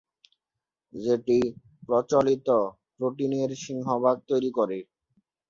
যেটি 0.93 1.37
প্রচলিত 1.87 2.47
প্রোটিনের 2.95 3.49
সিংহভাগ 3.63 4.15
তৈরি 4.29 4.51
করে। 4.57 4.77